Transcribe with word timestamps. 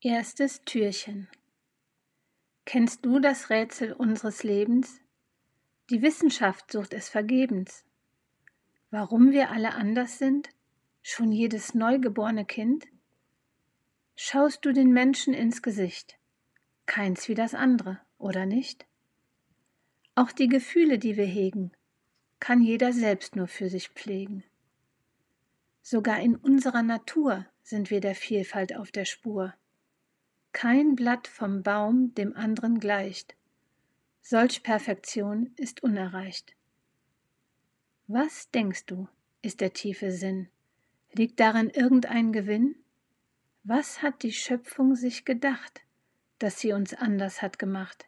Erstes 0.00 0.62
Türchen. 0.64 1.26
Kennst 2.64 3.04
du 3.04 3.18
das 3.18 3.50
Rätsel 3.50 3.92
unseres 3.92 4.44
Lebens? 4.44 5.00
Die 5.90 6.02
Wissenschaft 6.02 6.70
sucht 6.70 6.94
es 6.94 7.08
vergebens. 7.08 7.84
Warum 8.92 9.32
wir 9.32 9.50
alle 9.50 9.74
anders 9.74 10.18
sind? 10.18 10.50
Schon 11.02 11.32
jedes 11.32 11.74
neugeborene 11.74 12.44
Kind? 12.44 12.86
Schaust 14.14 14.64
du 14.64 14.72
den 14.72 14.92
Menschen 14.92 15.34
ins 15.34 15.62
Gesicht? 15.62 16.16
Keins 16.86 17.28
wie 17.28 17.34
das 17.34 17.54
andere, 17.54 18.00
oder 18.18 18.46
nicht? 18.46 18.86
Auch 20.14 20.30
die 20.30 20.46
Gefühle, 20.46 21.00
die 21.00 21.16
wir 21.16 21.26
hegen, 21.26 21.72
kann 22.38 22.62
jeder 22.62 22.92
selbst 22.92 23.34
nur 23.34 23.48
für 23.48 23.68
sich 23.68 23.88
pflegen. 23.88 24.44
Sogar 25.82 26.20
in 26.20 26.36
unserer 26.36 26.84
Natur 26.84 27.46
sind 27.64 27.90
wir 27.90 28.00
der 28.00 28.14
Vielfalt 28.14 28.76
auf 28.76 28.92
der 28.92 29.04
Spur. 29.04 29.54
Kein 30.52 30.96
Blatt 30.96 31.28
vom 31.28 31.62
Baum 31.62 32.14
dem 32.14 32.34
anderen 32.36 32.80
gleicht. 32.80 33.36
Solch 34.22 34.62
Perfektion 34.62 35.52
ist 35.56 35.82
unerreicht. 35.82 36.54
Was 38.06 38.50
denkst 38.50 38.86
du, 38.86 39.08
ist 39.42 39.60
der 39.60 39.72
tiefe 39.72 40.10
Sinn? 40.10 40.48
Liegt 41.12 41.40
darin 41.40 41.70
irgendein 41.70 42.32
Gewinn? 42.32 42.76
Was 43.64 44.02
hat 44.02 44.22
die 44.22 44.32
Schöpfung 44.32 44.94
sich 44.94 45.24
gedacht, 45.24 45.82
dass 46.38 46.58
sie 46.60 46.72
uns 46.72 46.94
anders 46.94 47.42
hat 47.42 47.58
gemacht? 47.58 48.06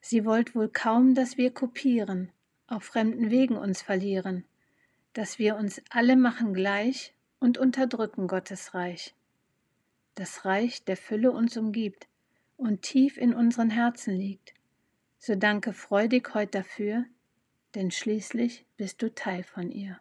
Sie 0.00 0.24
wollt 0.24 0.54
wohl 0.54 0.68
kaum, 0.68 1.14
dass 1.14 1.36
wir 1.36 1.52
kopieren, 1.52 2.30
auf 2.68 2.84
fremden 2.84 3.30
Wegen 3.30 3.56
uns 3.56 3.82
verlieren, 3.82 4.44
dass 5.12 5.38
wir 5.38 5.56
uns 5.56 5.82
alle 5.90 6.16
machen 6.16 6.54
gleich 6.54 7.12
und 7.40 7.58
unterdrücken 7.58 8.28
Gottes 8.28 8.72
Reich. 8.74 9.14
Das 10.16 10.46
Reich 10.46 10.82
der 10.84 10.96
Fülle 10.96 11.30
uns 11.30 11.56
umgibt 11.56 12.08
und 12.56 12.82
tief 12.82 13.18
in 13.18 13.34
unseren 13.34 13.68
Herzen 13.70 14.14
liegt. 14.16 14.54
So 15.18 15.34
danke 15.34 15.74
freudig 15.74 16.34
heut 16.34 16.54
dafür, 16.54 17.04
denn 17.74 17.90
schließlich 17.90 18.64
bist 18.78 19.02
du 19.02 19.14
Teil 19.14 19.44
von 19.44 19.70
ihr. 19.70 20.00